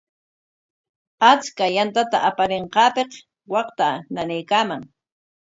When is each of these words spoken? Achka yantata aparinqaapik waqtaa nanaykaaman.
Achka 1.31 1.65
yantata 1.75 2.17
aparinqaapik 2.29 3.11
waqtaa 3.53 3.95
nanaykaaman. 4.13 4.83